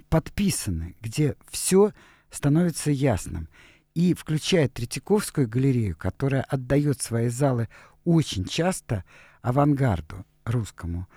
подписаны, 0.08 0.96
где 1.00 1.36
все 1.50 1.92
становится 2.30 2.90
ясным. 2.90 3.48
И 3.94 4.12
включая 4.14 4.68
Третьяковскую 4.68 5.48
галерею, 5.48 5.96
которая 5.96 6.42
отдает 6.42 7.00
свои 7.00 7.28
залы 7.28 7.68
очень 8.04 8.44
часто 8.44 9.04
авангарду 9.40 10.26
русскому. 10.44 11.08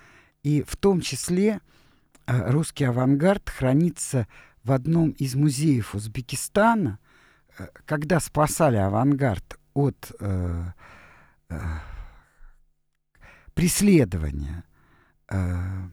И 0.48 0.62
в 0.62 0.76
том 0.76 1.00
числе 1.00 1.60
э, 2.26 2.50
русский 2.50 2.84
авангард 2.84 3.50
хранится 3.50 4.26
в 4.64 4.72
одном 4.72 5.10
из 5.10 5.34
музеев 5.34 5.94
Узбекистана– 5.94 6.98
когда 7.84 8.20
спасали 8.20 8.76
авангард 8.76 9.58
от 9.74 10.12
э, 10.20 10.64
э, 11.48 11.60
преследования 13.54 14.64
э, 15.30 15.88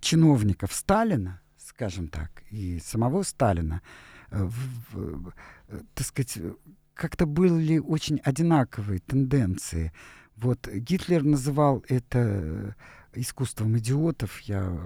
чиновников 0.00 0.72
Сталина, 0.72 1.40
скажем 1.56 2.08
так, 2.08 2.42
и 2.50 2.78
самого 2.80 3.22
Сталина, 3.22 3.82
э, 4.30 4.44
в, 4.44 4.92
в, 4.92 5.32
э, 5.68 5.80
так 5.94 6.06
сказать, 6.06 6.38
как-то 6.94 7.26
были 7.26 7.78
очень 7.78 8.20
одинаковые 8.20 9.00
тенденции. 9.00 9.92
Вот 10.36 10.68
Гитлер 10.68 11.22
называл 11.22 11.84
это 11.88 12.76
искусством 13.16 13.78
идиотов. 13.78 14.40
Я 14.40 14.78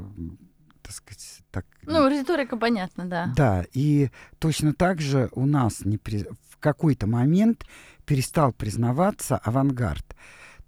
так 0.82 0.92
сказать, 0.92 1.42
так... 1.50 1.66
Ну, 1.82 2.08
риторика 2.08 2.56
понятна, 2.56 3.04
да. 3.04 3.32
Да, 3.36 3.64
и 3.74 4.10
точно 4.38 4.72
так 4.72 5.00
же 5.00 5.28
у 5.32 5.44
нас 5.44 5.84
не 5.84 5.98
при... 5.98 6.24
в 6.48 6.56
какой-то 6.58 7.06
момент 7.06 7.66
перестал 8.06 8.52
признаваться 8.52 9.36
авангард. 9.36 10.16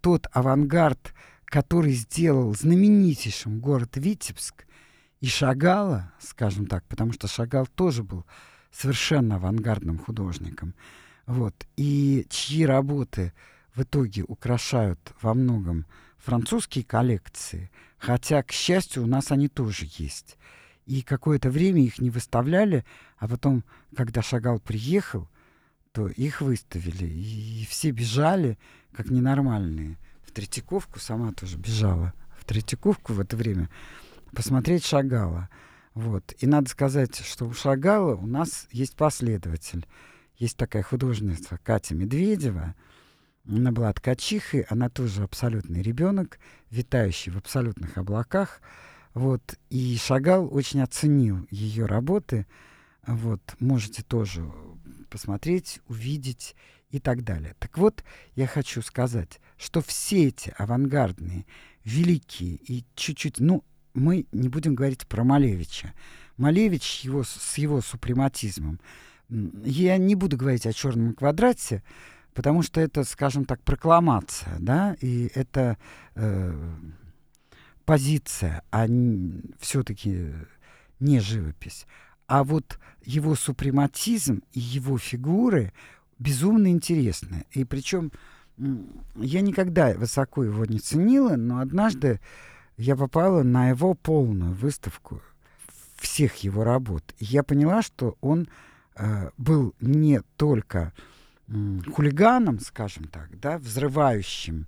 Тот 0.03 0.27
авангард, 0.33 1.15
который 1.47 1.93
сделал 1.93 2.55
знаменитейшим 2.55 3.61
город 3.61 3.97
Витебск 3.97 4.67
и 5.21 5.27
Шагала, 5.27 6.13
скажем 6.21 6.67
так, 6.67 6.85
потому 6.85 7.13
что 7.15 7.27
Шагал 7.27 7.67
тоже 7.67 8.03
был 8.03 8.27
совершенно 8.71 9.37
авангардным 9.37 9.99
художником, 9.99 10.75
вот, 11.27 11.55
и 11.77 12.27
чьи 12.29 12.65
работы 12.65 13.33
в 13.75 13.83
итоге 13.83 14.25
украшают 14.25 15.15
во 15.23 15.35
многом 15.35 15.87
французские 16.23 16.85
коллекции, 16.85 17.71
хотя, 17.99 18.43
к 18.43 18.53
счастью, 18.53 19.05
у 19.05 19.07
нас 19.07 19.31
они 19.31 19.49
тоже 19.49 19.89
есть. 19.97 20.37
И 20.87 21.03
какое-то 21.03 21.51
время 21.51 21.83
их 21.83 21.99
не 21.99 22.11
выставляли, 22.11 22.85
а 23.19 23.29
потом, 23.29 23.65
когда 23.97 24.23
Шагал 24.23 24.59
приехал, 24.59 25.29
то 25.93 26.09
их 26.09 26.41
выставили. 26.41 27.07
И 27.07 27.67
все 27.69 27.91
бежали, 27.91 28.59
как 28.93 29.11
ненормальные. 29.11 29.99
В 30.23 30.33
Третьяковку 30.33 30.99
сама 30.99 31.33
тоже 31.33 31.57
бежала. 31.57 32.13
В 32.39 32.45
Третьяковку 32.45 33.13
в 33.13 33.21
это 33.21 33.37
время 33.37 33.69
посмотреть 34.33 34.85
Шагала. 34.85 35.49
Вот. 35.95 36.35
И 36.39 36.47
надо 36.47 36.71
сказать, 36.71 37.17
что 37.25 37.47
у 37.47 37.53
Шагала 37.53 38.15
у 38.15 38.27
нас 38.27 38.67
есть 38.71 38.97
последователь. 38.97 39.87
Есть 40.39 40.57
такая 40.57 40.83
художница 40.83 41.59
Катя 41.63 41.95
Медведева— 41.95 42.75
она 43.47 43.73
была 43.73 43.93
ткачихой, 43.93 44.63
она 44.63 44.89
тоже 44.89 45.23
абсолютный 45.23 45.83
ребенок, 45.83 46.39
витающий 46.71 47.33
в 47.33 47.39
абсолютных 47.39 47.99
облаках. 47.99 48.61
Вот, 49.15 49.59
и 49.71 49.97
Шагал 49.97 50.49
очень 50.55 50.83
оценил 50.83 51.47
ее 51.51 51.87
работы. 51.87 52.47
Вот, 53.07 53.41
можете 53.59 54.03
тоже 54.03 54.51
посмотреть, 55.09 55.81
увидеть 55.89 56.55
и 56.91 57.01
так 57.01 57.25
далее. 57.25 57.55
Так 57.59 57.79
вот, 57.79 58.05
я 58.37 58.47
хочу 58.47 58.83
сказать, 58.83 59.41
что 59.57 59.81
все 59.81 60.29
эти 60.29 60.55
авангардные, 60.57 61.47
великие 61.85 62.57
и 62.57 62.85
чуть-чуть, 62.95 63.41
ну, 63.41 63.65
мы 63.95 64.27
не 64.33 64.49
будем 64.49 64.75
говорить 64.75 65.07
про 65.07 65.25
Малевича. 65.25 65.93
Малевич 66.37 67.01
его, 67.01 67.25
с 67.25 67.59
его 67.59 67.81
супрематизмом. 67.81 68.81
Я 69.29 69.97
не 69.97 70.15
буду 70.15 70.37
говорить 70.37 70.67
о 70.67 70.73
черном 70.73 71.15
квадрате, 71.15 71.83
потому 72.35 72.63
что 72.63 72.81
это, 72.81 73.05
скажем 73.05 73.45
так, 73.45 73.61
прокламация, 73.63 74.57
да, 74.59 74.97
и 75.01 75.31
это 75.35 75.77
э, 76.15 76.75
позиция, 77.85 78.63
а 78.71 78.87
все-таки 79.59 80.33
не 81.01 81.21
живопись. 81.21 81.87
А 82.27 82.45
вот 82.45 82.79
его 83.05 83.35
супрематизм 83.35 84.43
и 84.53 84.61
его 84.61 84.99
фигуры 84.99 85.73
безумно 86.19 86.69
интересны. 86.69 87.45
И 87.51 87.65
причем 87.65 88.13
я 89.17 89.41
никогда 89.41 89.95
высоко 89.95 90.45
его 90.45 90.65
не 90.67 90.79
ценила, 90.79 91.37
но 91.37 91.59
однажды 91.59 92.21
я 92.77 92.95
попала 92.95 93.43
на 93.43 93.71
его 93.71 93.95
полную 93.95 94.53
выставку 94.53 95.23
всех 95.97 96.37
его 96.37 96.65
работ. 96.65 97.03
И 97.19 97.25
я 97.25 97.43
поняла, 97.43 97.83
что 97.83 98.17
он 98.21 98.49
э, 98.97 99.31
был 99.37 99.75
не 99.81 100.21
только 100.37 100.93
хулиганом, 101.95 102.61
скажем 102.61 103.05
так, 103.05 103.39
да, 103.41 103.59
взрывающим 103.59 104.67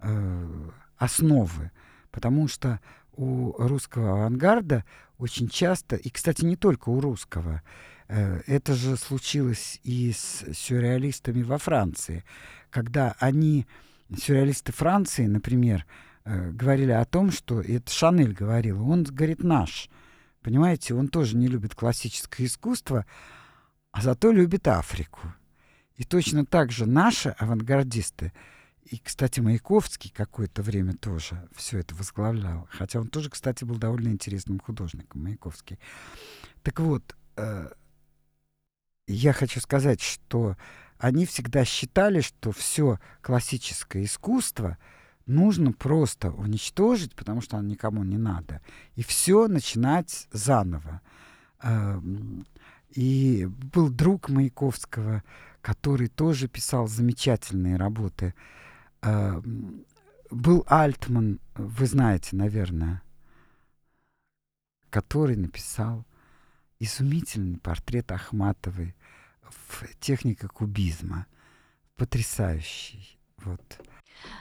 э, 0.00 0.70
основы, 0.96 1.70
потому 2.10 2.48
что 2.48 2.80
у 3.12 3.52
русского 3.58 4.12
авангарда 4.12 4.84
очень 5.18 5.48
часто, 5.48 5.96
и, 5.96 6.10
кстати, 6.10 6.44
не 6.44 6.56
только 6.56 6.88
у 6.90 7.00
русского, 7.00 7.62
э, 8.08 8.40
это 8.46 8.74
же 8.74 8.96
случилось 8.96 9.80
и 9.84 10.12
с 10.12 10.44
сюрреалистами 10.52 11.42
во 11.42 11.58
Франции, 11.58 12.24
когда 12.70 13.14
они, 13.18 13.66
сюрреалисты 14.14 14.72
Франции, 14.72 15.26
например, 15.26 15.86
э, 16.24 16.50
говорили 16.50 16.92
о 16.92 17.04
том, 17.04 17.30
что 17.30 17.60
это 17.60 17.90
Шанель 17.90 18.34
говорил, 18.34 18.88
он, 18.88 19.04
говорит, 19.04 19.42
наш. 19.42 19.88
Понимаете, 20.42 20.94
он 20.94 21.08
тоже 21.08 21.36
не 21.36 21.48
любит 21.48 21.74
классическое 21.74 22.46
искусство, 22.46 23.06
а 23.92 24.02
зато 24.02 24.30
любит 24.30 24.68
Африку. 24.68 25.20
И 25.96 26.04
точно 26.04 26.44
так 26.44 26.70
же 26.70 26.86
наши 26.86 27.30
авангардисты— 27.30 28.32
и, 28.86 28.98
кстати, 28.98 29.40
Маяковский 29.40 30.12
какое-то 30.14 30.62
время 30.62 30.94
тоже 30.94 31.48
все 31.54 31.80
это 31.80 31.94
возглавлял. 31.96 32.68
Хотя 32.70 33.00
он 33.00 33.08
тоже, 33.08 33.30
кстати, 33.30 33.64
был 33.64 33.76
довольно 33.76 34.08
интересным 34.08 34.60
художником, 34.60 35.24
Маяковский. 35.24 35.80
Так 36.62 36.78
вот, 36.78 37.16
э, 37.36 37.68
я 39.08 39.32
хочу 39.32 39.60
сказать, 39.60 40.00
что 40.00 40.56
они 40.98 41.26
всегда 41.26 41.64
считали, 41.64 42.20
что 42.20 42.52
все 42.52 43.00
классическое 43.22 44.04
искусство 44.04 44.78
нужно 45.26 45.72
просто 45.72 46.30
уничтожить, 46.30 47.16
потому 47.16 47.40
что 47.40 47.56
оно 47.56 47.68
никому 47.68 48.04
не 48.04 48.18
надо, 48.18 48.62
и 48.94 49.02
все 49.02 49.48
начинать 49.48 50.28
заново. 50.30 51.00
Э, 51.60 52.00
и 52.90 53.46
был 53.46 53.90
друг 53.90 54.28
Маяковского, 54.28 55.24
который 55.66 56.06
тоже 56.06 56.46
писал 56.46 56.86
замечательные 56.86 57.76
работы 57.76 58.34
Э, 59.06 59.40
был 60.30 60.64
Альтман, 60.66 61.40
вы 61.54 61.86
знаете, 61.86 62.34
наверное, 62.34 63.02
который 64.90 65.36
написал 65.36 66.04
изумительный 66.80 67.58
портрет 67.58 68.10
Ахматовой 68.10 68.96
в 69.42 69.84
технике 70.00 70.48
кубизма. 70.48 71.26
Потрясающий. 71.96 73.18
Вот. 73.38 73.62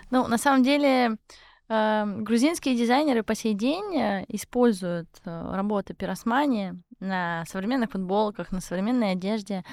Ну, 0.10 0.28
на 0.28 0.38
самом 0.38 0.64
деле, 0.64 1.18
э, 1.70 2.06
грузинские 2.22 2.76
дизайнеры 2.76 3.24
по 3.24 3.36
сей 3.36 3.54
день 3.54 3.96
э, 3.96 4.26
используют 4.28 5.10
э, 5.24 5.56
работы 5.56 5.94
пиросмани 5.94 6.74
на 7.00 7.46
современных 7.46 7.92
футболках, 7.92 8.52
на 8.52 8.62
современной 8.62 9.12
одежде. 9.12 9.64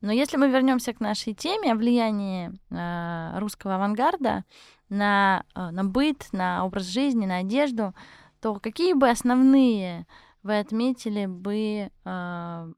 Но 0.00 0.12
если 0.12 0.36
мы 0.36 0.48
вернемся 0.48 0.94
к 0.94 1.00
нашей 1.00 1.34
теме 1.34 1.72
о 1.72 1.76
влиянии 1.76 2.52
э, 2.70 3.38
русского 3.38 3.74
авангарда 3.74 4.44
на, 4.88 5.44
э, 5.54 5.70
на 5.70 5.84
быт, 5.84 6.28
на 6.32 6.64
образ 6.64 6.86
жизни, 6.86 7.26
на 7.26 7.38
одежду, 7.38 7.94
то 8.40 8.58
какие 8.58 8.94
бы 8.94 9.10
основные 9.10 10.06
вы 10.42 10.58
отметили 10.58 11.26
бы, 11.26 11.90
э, 12.04 12.72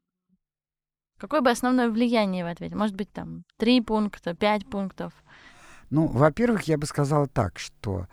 какое 1.17 1.41
бы 1.41 1.49
основное 1.49 1.89
влияние 1.89 2.43
вы 2.43 2.51
ответили? 2.51 2.77
Может 2.77 2.95
быть, 2.95 3.11
там 3.11 3.45
три 3.57 3.79
пункта, 3.79 4.33
пять 4.33 4.65
пунктов? 4.69 5.13
Ну, 5.89 6.07
во-первых, 6.07 6.63
я 6.63 6.77
бы 6.77 6.85
сказала 6.85 7.27
так, 7.27 7.57
что 7.57 8.07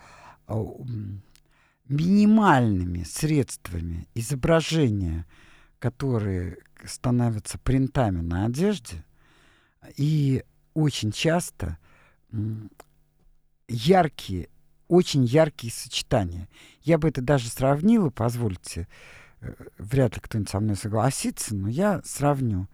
э, 0.46 0.54
минимальными 1.88 3.02
средствами 3.02 4.06
изображения, 4.14 5.26
которые 5.80 6.58
становятся 6.84 7.58
принтами 7.58 8.20
на 8.20 8.46
одежде, 8.46 9.04
и 9.96 10.44
очень 10.74 11.10
часто 11.10 11.78
яркие, 13.66 14.48
очень 14.86 15.24
яркие 15.24 15.72
сочетания. 15.72 16.48
Я 16.82 16.98
бы 16.98 17.08
это 17.08 17.22
даже 17.22 17.48
сравнила, 17.48 18.10
позвольте, 18.10 18.86
э, 19.40 19.52
вряд 19.78 20.14
ли 20.14 20.20
кто-нибудь 20.20 20.50
со 20.50 20.60
мной 20.60 20.76
согласится, 20.76 21.54
но 21.54 21.68
я 21.68 22.02
сравню 22.04 22.68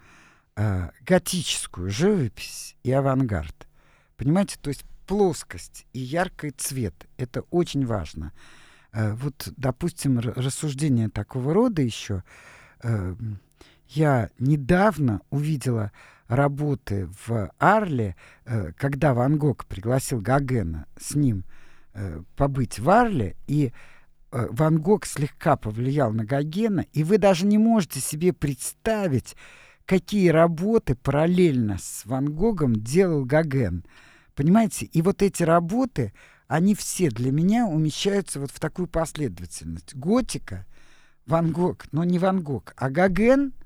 э, 0.56 0.90
готическую 1.02 1.90
живопись 1.90 2.76
и 2.82 2.90
авангард. 2.90 3.66
Понимаете, 4.16 4.56
то 4.60 4.68
есть 4.68 4.84
плоскость 5.06 5.86
и 5.92 6.00
яркий 6.00 6.50
цвет. 6.50 7.06
Это 7.16 7.42
очень 7.50 7.86
важно. 7.86 8.32
Э, 8.92 9.12
вот, 9.12 9.52
допустим, 9.56 10.18
рассуждение 10.18 11.08
такого 11.08 11.54
рода 11.54 11.82
еще. 11.82 12.24
Э, 12.86 13.14
я 13.88 14.30
недавно 14.38 15.20
увидела 15.30 15.92
работы 16.28 17.08
в 17.26 17.50
Арле, 17.58 18.16
э, 18.44 18.72
когда 18.76 19.14
Ван 19.14 19.38
Гог 19.38 19.66
пригласил 19.66 20.20
Гогена 20.20 20.86
с 20.98 21.14
ним 21.14 21.44
э, 21.94 22.22
побыть 22.36 22.78
в 22.78 22.88
Арле, 22.88 23.36
и 23.46 23.72
э, 24.32 24.46
Ван 24.50 24.80
Гог 24.80 25.06
слегка 25.06 25.56
повлиял 25.56 26.12
на 26.12 26.24
Гогена, 26.24 26.86
и 26.92 27.02
вы 27.02 27.18
даже 27.18 27.46
не 27.46 27.58
можете 27.58 28.00
себе 28.00 28.32
представить, 28.32 29.36
какие 29.84 30.28
работы 30.28 30.94
параллельно 30.94 31.78
с 31.80 32.04
Ван 32.04 32.32
Гогом 32.32 32.76
делал 32.76 33.24
Гоген. 33.24 33.84
Понимаете? 34.34 34.86
И 34.86 35.02
вот 35.02 35.22
эти 35.22 35.42
работы, 35.42 36.12
они 36.48 36.74
все 36.74 37.08
для 37.08 37.32
меня 37.32 37.66
умещаются 37.66 38.40
вот 38.40 38.50
в 38.50 38.60
такую 38.60 38.88
последовательность. 38.88 39.94
Готика, 39.94 40.66
Ван 41.26 41.52
Гог, 41.52 41.86
но 41.92 42.04
не 42.04 42.18
Ван 42.18 42.42
Гог, 42.42 42.72
а 42.76 42.90
Гоген— 42.90 43.52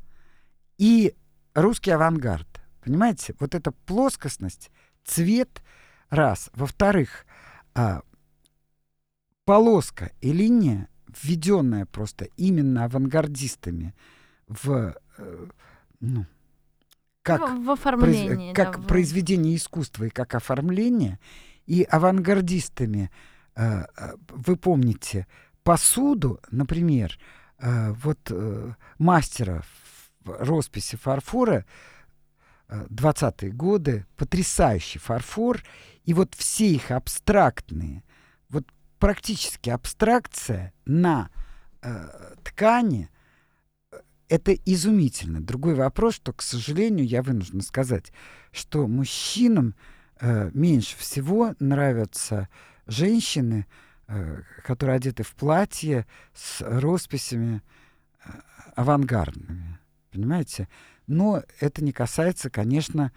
и 0.80 1.14
русский 1.54 1.90
авангард. 1.90 2.48
Понимаете? 2.82 3.34
Вот 3.38 3.54
эта 3.54 3.70
плоскостность, 3.70 4.70
цвет, 5.04 5.62
раз. 6.08 6.48
Во-вторых, 6.54 7.26
а, 7.74 8.00
полоска 9.44 10.10
и 10.22 10.32
линия, 10.32 10.88
введенная 11.22 11.84
просто 11.84 12.28
именно 12.38 12.84
авангардистами 12.84 13.94
в, 14.48 14.94
э, 15.18 15.46
ну, 16.00 16.24
как, 17.22 17.42
в, 17.42 17.64
в 17.64 17.70
оформлении, 17.72 18.52
произ, 18.52 18.56
как 18.56 18.80
да, 18.80 18.86
произведение 18.86 19.56
искусства 19.56 20.04
и 20.04 20.10
как 20.10 20.34
оформление, 20.34 21.18
и 21.66 21.82
авангардистами, 21.82 23.10
э, 23.54 23.82
э 23.82 24.14
вы 24.28 24.56
помните, 24.56 25.26
посуду, 25.62 26.40
например, 26.50 27.18
э, 27.18 27.39
вот 27.60 28.18
э, 28.30 28.74
мастера 28.98 29.62
росписи 30.24 30.96
фарфора 30.96 31.64
20-е 32.68 33.50
э, 33.50 33.52
годы, 33.52 34.06
потрясающий 34.16 34.98
фарфор, 34.98 35.62
и 36.04 36.14
вот 36.14 36.34
все 36.34 36.70
их 36.70 36.90
абстрактные, 36.90 38.02
вот 38.48 38.64
практически 38.98 39.70
абстракция 39.70 40.72
на 40.86 41.30
э, 41.82 42.34
ткани, 42.44 43.10
э, 43.92 43.98
это 44.28 44.54
изумительно. 44.54 45.40
Другой 45.40 45.74
вопрос, 45.74 46.14
что, 46.14 46.32
к 46.32 46.42
сожалению, 46.42 47.06
я 47.06 47.22
вынуждена 47.22 47.62
сказать, 47.62 48.12
что 48.52 48.86
мужчинам 48.86 49.74
э, 50.20 50.50
меньше 50.54 50.96
всего 50.96 51.54
нравятся 51.58 52.48
женщины, 52.86 53.66
э, 53.68 53.89
которые 54.64 54.96
одеты 54.96 55.22
в 55.22 55.34
платье 55.34 56.06
с 56.34 56.60
росписями 56.60 57.62
э, 58.24 58.30
авангардными. 58.74 59.78
Понимаете? 60.10 60.68
Но 61.06 61.42
это 61.60 61.84
не 61.84 61.92
касается, 61.92 62.50
конечно, 62.50 63.12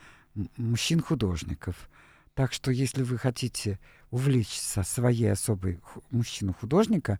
мужчин-художников. 0.58 1.89
Так 2.34 2.53
что 2.53 2.71
если 2.71 3.03
вы 3.03 3.17
хотите 3.17 3.79
увлечься 4.10 4.84
своей 4.84 5.32
особой 5.32 5.79
мужчину-художника, 6.10 7.19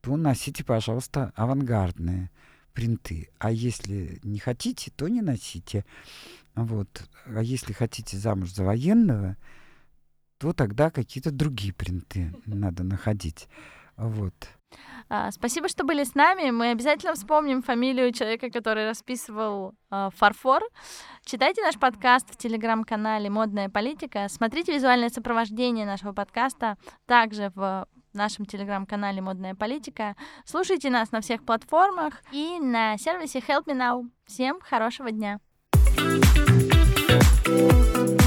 то 0.00 0.16
носите, 0.16 0.64
пожалуйста, 0.64 1.32
авангардные 1.36 2.30
принты. 2.72 3.28
А 3.38 3.50
если 3.50 4.18
не 4.22 4.38
хотите, 4.38 4.90
то 4.94 5.08
не 5.08 5.20
носите. 5.20 5.84
Вот. 6.54 7.08
А 7.26 7.42
если 7.42 7.72
хотите 7.72 8.16
замуж 8.16 8.52
за 8.52 8.64
военного, 8.64 9.36
то 10.42 10.52
тогда 10.52 10.90
какие-то 10.90 11.30
другие 11.30 11.72
принты 11.72 12.34
надо 12.46 12.82
находить. 12.82 13.48
Вот. 13.96 14.34
А, 15.08 15.30
спасибо, 15.30 15.68
что 15.68 15.84
были 15.84 16.02
с 16.02 16.16
нами. 16.16 16.50
Мы 16.50 16.70
обязательно 16.70 17.14
вспомним 17.14 17.62
фамилию 17.62 18.12
человека, 18.12 18.50
который 18.50 18.88
расписывал 18.88 19.76
а, 19.88 20.10
фарфор. 20.10 20.62
Читайте 21.24 21.62
наш 21.62 21.78
подкаст 21.78 22.28
в 22.28 22.36
телеграм-канале 22.36 23.30
«Модная 23.30 23.68
политика». 23.68 24.26
Смотрите 24.28 24.74
визуальное 24.74 25.10
сопровождение 25.10 25.86
нашего 25.86 26.12
подкаста 26.12 26.76
также 27.06 27.52
в 27.54 27.86
нашем 28.12 28.44
телеграм-канале 28.44 29.20
«Модная 29.20 29.54
политика». 29.54 30.16
Слушайте 30.44 30.90
нас 30.90 31.12
на 31.12 31.20
всех 31.20 31.44
платформах 31.44 32.20
и 32.32 32.58
на 32.58 32.98
сервисе 32.98 33.38
Help 33.38 33.66
Me 33.66 33.76
Now. 33.76 34.10
Всем 34.26 34.58
хорошего 34.60 35.12
дня! 35.12 35.38
thank 37.44 38.10
you 38.10 38.21